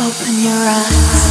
open 0.00 0.40
your 0.40 0.54
eyes. 0.54 1.28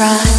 right. 0.00 0.29